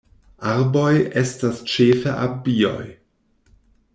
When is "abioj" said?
2.23-2.83